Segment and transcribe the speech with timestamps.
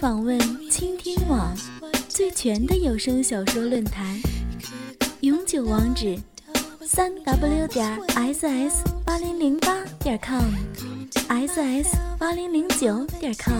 [0.00, 0.38] 访问
[0.70, 1.52] 倾听网
[2.08, 4.06] 最全的有声小说论坛，
[5.22, 6.16] 永久网址：
[6.82, 13.56] 三 w 点 ss 八零零八点 com，ss 八零零九点 com。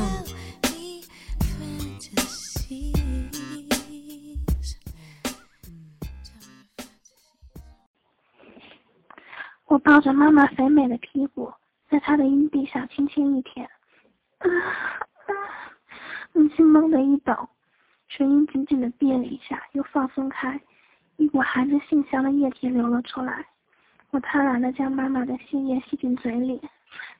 [9.66, 11.52] 我抱着妈妈肥美的屁股，
[11.90, 13.66] 在她的阴蒂上轻轻一舔。
[14.38, 15.07] 啊
[16.38, 16.40] 啊！
[16.40, 17.48] 母亲猛地一抖，
[18.08, 20.60] 唇音紧紧的闭了一下，又放松开，
[21.16, 23.44] 一股含着杏香的液体流了出来。
[24.10, 26.60] 我贪婪的将妈妈的杏液吸进嘴里。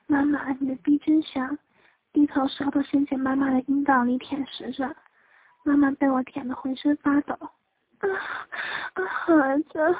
[0.07, 1.57] 妈妈，你的逼真香！
[2.13, 4.95] 低头舌头伸进妈妈的阴道里舔食着。
[5.63, 7.35] 妈妈被我舔得浑身发抖。
[7.99, 8.07] 啊
[8.93, 9.03] 啊！
[9.27, 9.95] 儿子，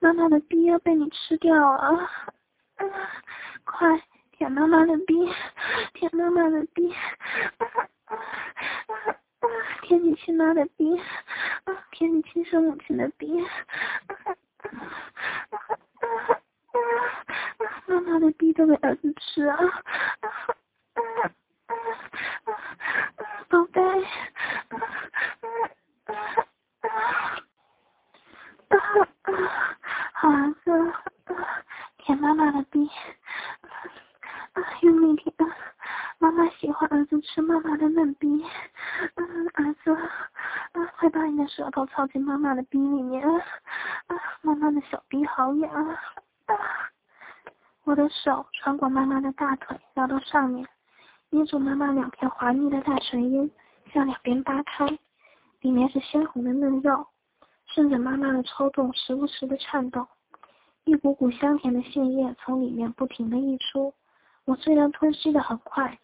[0.00, 1.78] 妈妈的逼要被你吃掉了！
[2.76, 2.88] 啊，
[3.62, 4.02] 快！
[4.32, 5.14] 舔妈妈的逼，
[5.94, 7.88] 舔妈妈的逼，啊
[9.82, 11.00] 舔你亲妈的逼，
[11.90, 13.44] 舔你亲生母亲的逼，
[17.86, 19.58] 妈妈的逼都给儿子吃啊！
[23.48, 23.80] 宝贝，
[30.12, 30.94] 好儿子，
[31.98, 32.88] 舔妈妈的逼。
[34.52, 35.34] 啊，用力舔！
[36.18, 38.44] 妈妈喜欢儿子吃妈妈的嫩逼。
[39.16, 43.28] 嗯，儿子，啊，快把你的舌头凑进妈妈的逼里面。
[43.28, 43.42] 啊，
[44.40, 45.68] 妈妈的小逼好痒。
[45.74, 45.98] 啊，
[47.82, 50.64] 我的手穿过妈妈的大腿，绕到上面，
[51.30, 53.50] 捏住妈妈两片滑腻的大唇音，
[53.92, 54.86] 向两边扒开，
[55.62, 57.04] 里面是鲜红的嫩肉，
[57.66, 60.06] 顺着妈妈的抽动，时不时的颤动，
[60.84, 63.92] 一股股香甜的杏液从里面不停的溢出。
[64.44, 65.98] 我虽然吞吸的很快，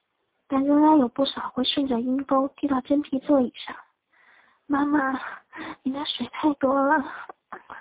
[0.49, 3.77] 但仍然有不少会顺着阴沟滴到真皮座椅上。
[4.71, 5.19] 妈妈，
[5.83, 7.03] 你的水太多了，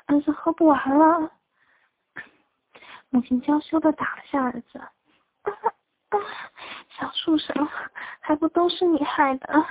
[0.05, 1.29] 儿子喝不完了。
[3.09, 4.81] 母亲娇羞的打了下儿子。
[6.89, 7.67] 小畜生，
[8.21, 9.65] 还不都是你害的？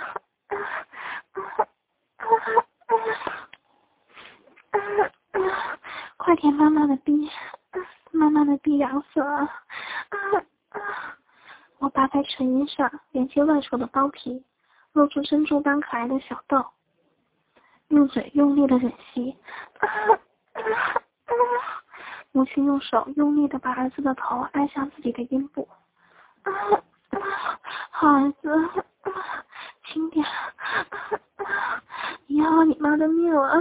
[6.19, 7.31] 快舔妈妈的逼，
[8.11, 9.51] 妈妈的逼痒死了。
[11.79, 14.45] 我扒开唇音上连接外戳的包皮，
[14.93, 16.65] 露出珍珠般可爱的小豆，
[17.89, 19.37] 用嘴用力的吮吸。
[22.33, 25.69] 母亲用手用力的把儿子的头按向自己的阴部。
[27.91, 28.71] 好儿子，
[29.85, 30.27] 轻点，
[32.27, 33.59] 你要你妈的命了！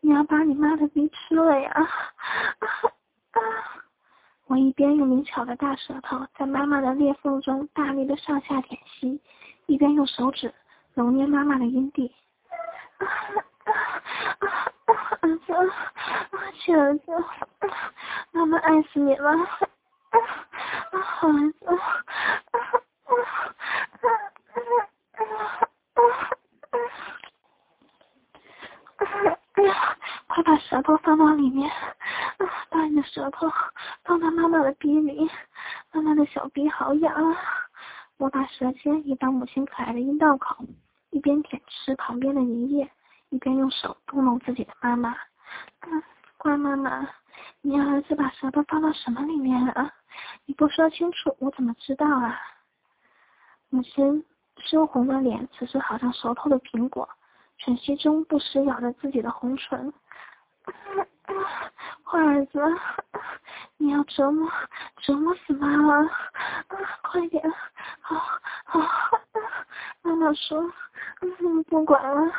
[0.00, 1.88] 你要把你妈的逼吃了呀！
[4.46, 9.20] 我一边用灵巧的大舌头在妈妈的裂缝中大力的上下舔吸，
[9.66, 10.54] 一边用手指
[10.98, 12.12] 揉捏妈妈的阴蒂。
[15.20, 15.72] 儿子，
[16.58, 17.12] 亲儿子，
[18.32, 19.30] 妈妈爱死你了！
[20.90, 21.78] 好儿子，
[30.26, 31.70] 快把舌头放到里面。
[32.70, 33.48] 把你的舌头
[34.02, 35.30] 放到妈妈的鼻里，
[35.92, 37.38] 妈妈的小鼻好痒啊！
[38.16, 40.64] 我把舌尖移到母亲可爱的阴道口，
[41.10, 42.90] 一边舔吃旁边的粘液，
[43.30, 45.16] 一边用手逗弄自己的妈妈。
[45.80, 46.02] 嗯，
[46.36, 47.08] 乖妈妈，
[47.60, 49.92] 你儿子把舌头放到什么里面了？
[50.46, 52.38] 你不说清楚，我怎么知道啊？
[53.70, 54.24] 母亲
[54.58, 57.08] 羞红的脸，此时好像熟透的苹果，
[57.58, 59.92] 喘息中不时咬着自己的红唇。
[62.04, 62.60] 坏儿子，
[63.76, 64.50] 你要折磨
[64.98, 65.94] 折磨死妈妈！
[66.04, 67.42] 啊快点，
[68.00, 68.16] 好，
[68.64, 68.80] 好，
[70.08, 70.58] 妈妈说，
[71.20, 72.32] 嗯，不管了，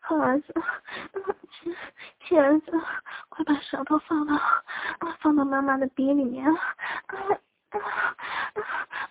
[0.00, 0.52] 好儿子，
[1.50, 1.74] 亲
[2.20, 2.70] 亲儿子，
[3.30, 4.38] 快把舌头放到
[5.20, 6.44] 放到妈妈的鼻里面，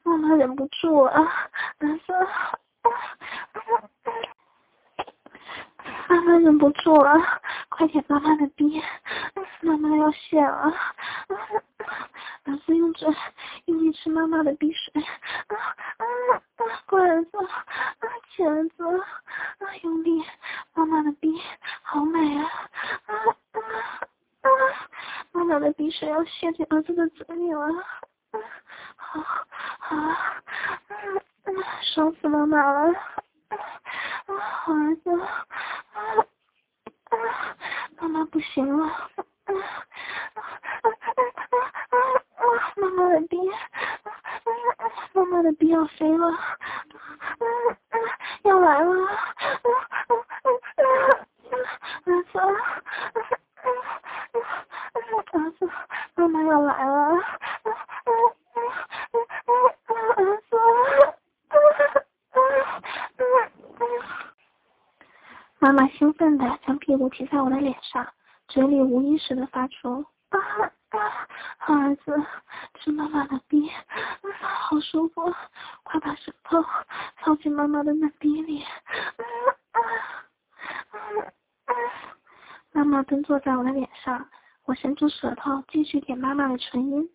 [0.03, 1.11] 妈妈忍不住了，
[1.79, 2.13] 儿子。
[6.09, 7.19] 妈妈忍不住了，
[7.69, 8.79] 快点妈妈的逼，
[9.61, 10.71] 妈妈要泄了。
[12.43, 13.09] 儿子用嘴
[13.65, 14.93] 用力吃妈妈的鼻水，
[15.47, 15.57] 乖
[16.69, 17.65] 啊乖儿子啊
[18.35, 19.05] 起来坐啊
[19.83, 20.23] 用力
[20.73, 21.29] 妈妈的逼
[21.81, 22.43] 好美啊
[23.05, 23.59] 啊啊
[24.41, 24.49] 啊
[25.31, 28.39] 妈妈的鼻水要泄进儿子的嘴里了啊
[28.95, 30.95] 好好啊啊
[31.45, 31.49] 啊
[31.81, 32.91] 爽死妈妈了
[33.47, 33.57] 啊
[34.25, 35.45] 啊好儿子啊
[35.89, 37.55] 啊
[37.99, 39.15] 妈妈不行了啊
[39.45, 41.97] 啊啊啊
[42.35, 43.59] 啊妈妈的逼啊
[44.77, 46.27] 啊妈妈的逼要飞了
[48.47, 48.93] 要来了，
[52.05, 52.39] 儿子，
[55.33, 55.69] 儿子，
[56.15, 57.09] 妈妈要来了，
[60.15, 60.57] 儿子，
[65.59, 68.07] 妈妈兴奋的将屁股贴在我的脸上，
[68.47, 70.05] 嘴里无意识的发出。
[71.57, 72.25] 好儿子，
[72.75, 73.69] 吃妈妈的逼，
[74.39, 75.33] 好舒服，
[75.83, 76.63] 快把舌头
[77.27, 78.63] 靠近妈妈的嫩逼里。
[82.71, 84.25] 妈妈蹲坐在我的脸上，
[84.63, 87.09] 我伸出舌头继续舔妈妈的唇音，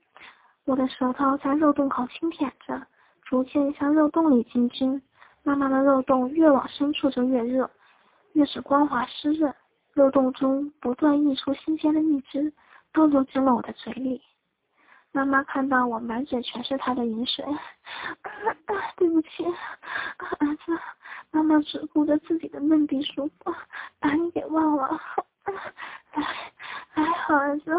[0.66, 2.86] 我的舌头在肉洞口轻舔着，
[3.24, 5.00] 逐渐向肉洞里进军。
[5.44, 7.70] 妈妈的肉洞越往深处就越热，
[8.34, 9.54] 越是光滑湿润，
[9.94, 12.52] 肉洞中不断溢出新鲜的蜜汁。
[12.92, 14.20] 都流进了我的嘴里。
[15.12, 17.44] 妈妈看到我满嘴全是她的饮水，
[18.96, 19.44] 对不起，
[20.38, 20.78] 儿子，
[21.30, 23.54] 妈妈只顾着自己的嫩逼舒服，
[24.00, 25.00] 把你给忘了。
[26.14, 26.24] 来，
[26.94, 27.76] 来，好儿子，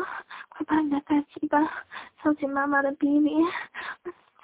[0.50, 1.60] 快把你的大鸡巴
[2.22, 3.44] 凑进妈妈的逼里，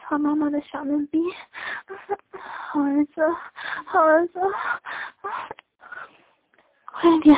[0.02, 1.22] 操妈妈的小嫩逼。
[2.42, 3.22] 好儿子，
[3.86, 4.40] 好儿子，
[6.86, 7.38] 快点。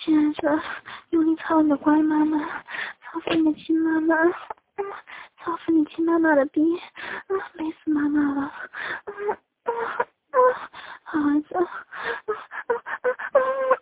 [0.00, 0.62] 亲儿子，
[1.10, 2.38] 用力操你的乖妈妈，
[3.10, 4.14] 操死你的亲妈妈，
[5.38, 6.60] 操死你亲妈妈的逼，
[7.54, 8.52] 美死妈妈了，
[11.04, 11.64] 好儿子，啊
[12.66, 12.74] 啊
[13.32, 13.38] 啊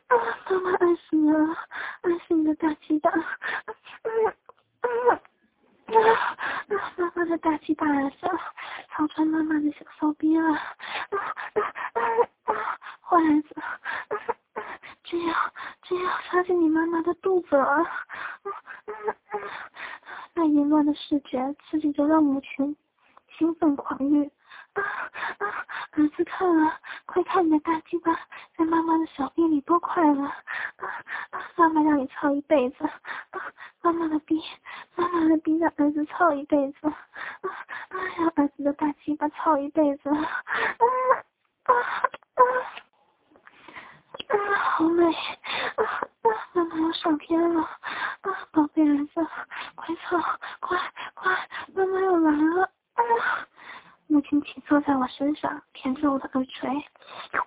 [0.08, 0.14] 啊
[0.48, 1.56] 妈妈爱死你了，
[2.02, 3.12] 爱死你的大鸡蛋！
[3.12, 3.24] 啊
[4.82, 6.36] 啊啊，
[6.96, 8.28] 妈妈的大鸡巴儿子，
[8.90, 10.60] 操穿妈妈的小骚逼了，啊
[11.10, 11.60] 啊
[11.94, 12.00] 啊
[12.44, 12.54] 啊
[13.00, 13.56] 坏孩子。
[15.02, 15.36] 这样，
[15.82, 17.84] 这样插进你妈妈的肚子了。
[20.96, 22.74] 视觉刺激着让母亲
[23.38, 24.28] 兴奋狂欲。
[24.72, 24.82] 啊
[25.38, 25.46] 啊
[25.92, 26.72] 儿子看了，
[27.06, 28.12] 快看你的大鸡巴
[28.56, 30.30] 在妈妈的小臂里多快乐！
[31.56, 33.40] 妈妈让你操一辈子，啊
[33.80, 34.42] 妈妈的逼，
[34.94, 36.94] 妈妈的逼让儿子操一辈子，啊
[37.88, 40.10] 啊让儿子的大鸡巴操一辈子。
[40.10, 40.20] 啊
[41.64, 41.72] 啊
[42.34, 42.44] 啊，
[44.28, 45.04] 啊好美！
[45.12, 45.82] 啊
[46.52, 47.62] 妈妈要上天了！
[47.62, 49.26] 啊，宝贝儿子，
[49.74, 50.18] 快走，
[50.60, 50.78] 快
[51.14, 52.62] 快，妈妈要来了！
[52.94, 53.02] 啊，
[54.06, 56.68] 母亲骑坐在我身上，舔着我的耳垂。
[56.70, 57.38] 啊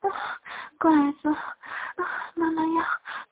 [0.00, 0.38] 啊，
[0.78, 2.84] 乖儿子，啊，妈妈要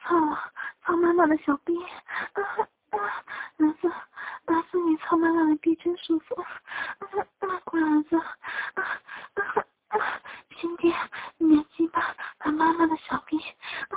[0.09, 0.53] 走了，
[0.85, 1.73] 操妈妈的小臂。
[1.85, 2.43] 啊
[2.91, 2.99] 啊，
[3.59, 3.89] 儿子，
[4.47, 6.35] 儿子，你操妈妈的臂真舒服。
[6.41, 6.47] 啊
[7.41, 8.17] 啊，乖儿子。
[8.17, 8.83] 啊
[9.35, 9.41] 啊
[9.89, 10.21] 啊，
[10.59, 10.95] 亲爹，
[11.39, 12.15] 你的鸡巴。
[12.39, 13.39] 把妈妈的小臂
[13.89, 13.97] 啊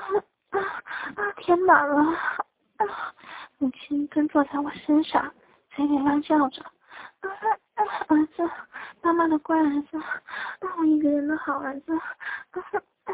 [0.51, 0.59] 啊
[1.67, 1.95] 啊填满了，
[2.77, 3.13] 啊！
[3.57, 5.33] 母亲蹲坐在我身上，
[5.71, 7.27] 嘴里乱叫着，啊
[7.75, 8.49] 啊儿子，
[9.01, 10.15] 妈妈的乖儿子，啊
[10.77, 12.63] 我一个人的好儿子，啊
[13.05, 13.13] 啊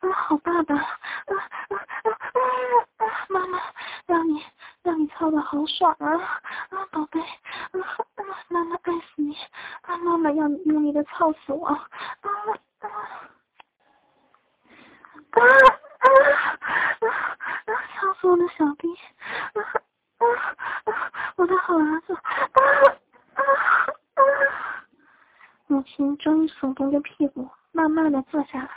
[0.00, 0.84] 啊好爸爸，啊
[1.30, 1.34] 啊
[1.72, 2.10] 啊
[2.98, 3.58] 啊妈妈
[4.06, 4.44] 让你
[4.82, 6.12] 让你操的好爽啊
[6.70, 7.80] 啊宝贝，啊
[8.16, 9.34] 啊妈妈爱死你，
[9.82, 11.88] 啊妈妈要你用力的操死我，啊
[12.20, 12.28] 啊
[12.80, 12.98] 啊
[15.30, 15.40] 啊！
[17.96, 18.94] 操死我的小兵！
[19.18, 19.60] 啊
[20.18, 20.26] 啊
[20.92, 21.12] 啊！
[21.36, 22.14] 我的好儿子！
[22.14, 22.20] 啊
[23.34, 23.42] 啊
[24.14, 24.22] 啊！
[25.66, 28.70] 母亲终于耸动着屁股，慢慢的坐下来，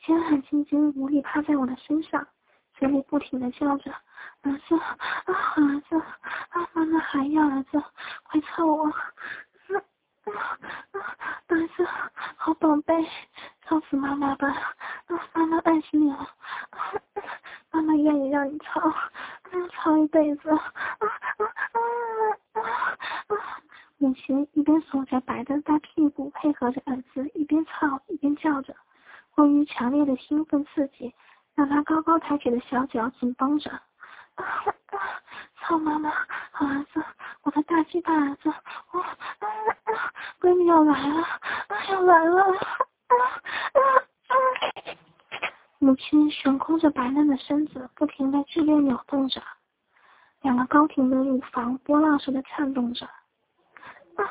[0.00, 2.26] 鲜汗津津，无力趴在我的身上，
[2.74, 3.92] 嘴里不停的叫着
[4.42, 5.96] ：“儿子啊，儿子
[6.50, 7.82] 啊，妈妈还要儿子，
[8.24, 8.94] 快操我！”啊
[10.24, 10.98] 啊
[11.48, 11.86] 儿子，
[12.36, 12.94] 好宝贝，
[13.66, 14.74] 操死妈妈吧！
[15.34, 16.28] 妈妈爱死你了，
[17.70, 18.80] 妈妈愿意让你操，
[19.82, 20.48] 操一辈子。
[20.50, 21.44] 啊啊啊
[22.52, 22.60] 啊
[23.26, 23.36] 啊
[23.98, 28.74] 母亲一边耸着白的大屁股，配合着儿子一边操一边叫着，
[29.34, 31.12] 过于强烈的兴奋刺激，
[31.54, 33.70] 让他高高抬起的小脚紧绷着。
[33.70, 33.82] 啊
[34.36, 34.98] 啊
[35.60, 36.10] 操妈妈，
[36.50, 37.04] 好儿子，
[37.42, 38.52] 我的大鸡大儿子，
[38.92, 39.16] 我啊
[40.40, 42.42] 闺女要来了，啊要来了！
[42.42, 42.54] 啊
[43.08, 43.82] 啊
[45.78, 49.40] 母亲悬空着白嫩的身子，不停的剧烈扭动着，
[50.42, 53.06] 两个高挺的乳房波浪似的颤动着。
[54.16, 54.30] 啊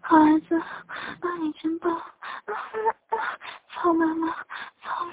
[0.00, 1.92] 好儿子，啊你真棒！
[1.92, 2.02] 啊
[2.46, 3.16] 啊
[3.68, 4.28] 操妈妈，
[4.82, 5.06] 操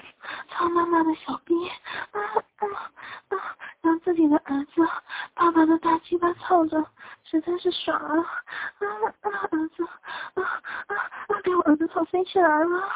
[0.48, 1.68] 操妈妈的小逼！
[2.12, 2.20] 啊
[2.56, 2.64] 啊
[3.28, 4.86] 啊让自己的儿子
[5.34, 6.82] 爸爸的大鸡巴操着，
[7.24, 8.16] 实在是爽啊！
[8.18, 8.86] 啊
[9.20, 10.42] 啊，儿子啊
[10.86, 10.94] 啊
[11.28, 11.40] 啊！
[11.42, 12.88] 给我儿子操飞起来了！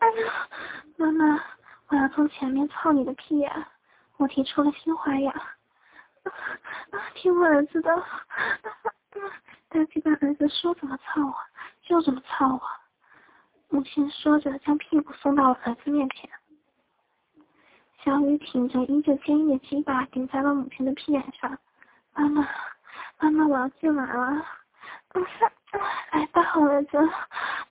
[0.00, 0.48] 哎呀，
[0.96, 1.40] 妈妈，
[1.88, 3.66] 我要从前面操你的屁眼！
[4.18, 5.34] 我提出了新花样。
[7.14, 8.04] 听我儿子的，
[9.68, 11.34] 大鸡巴儿子说怎么操我
[11.82, 12.60] 就怎么操我。
[13.70, 16.28] 母亲说着，将屁股送到了儿子面前。
[18.04, 21.58] 小雨挺着依旧坚硬的鸡巴顶在了母亲的屁眼上。
[22.14, 22.46] 妈妈，
[23.18, 24.44] 妈妈，我要进来了。
[26.12, 26.98] 来吧，儿子，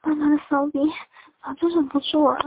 [0.02, 0.80] 妈妈的骚逼
[1.44, 2.40] 早就忍不住了。